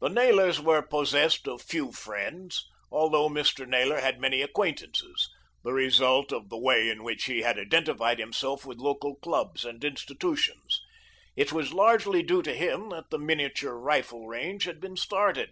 The 0.00 0.08
Naylors 0.08 0.58
were 0.60 0.82
possessed 0.82 1.46
of 1.46 1.62
few 1.62 1.92
friends, 1.92 2.66
although 2.90 3.28
Mr. 3.28 3.68
Naylor 3.68 4.00
had 4.00 4.18
many 4.18 4.42
acquaintances, 4.42 5.30
the 5.62 5.72
result 5.72 6.32
of 6.32 6.48
the 6.48 6.58
way 6.58 6.88
in 6.88 7.04
which 7.04 7.26
he 7.26 7.42
had 7.42 7.56
identified 7.56 8.18
himself 8.18 8.66
with 8.66 8.78
local 8.78 9.14
clubs 9.14 9.64
and 9.64 9.84
institutions. 9.84 10.82
It 11.36 11.52
was 11.52 11.72
largely 11.72 12.24
due 12.24 12.42
to 12.42 12.52
him 12.56 12.88
that 12.88 13.10
the 13.10 13.18
miniature 13.20 13.74
rifle 13.76 14.26
range 14.26 14.64
had 14.64 14.80
been 14.80 14.96
started. 14.96 15.50